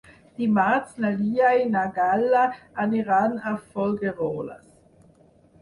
[0.37, 2.41] Dimarts na Lia i na Gal·la
[2.87, 4.67] aniran a Folgueroles.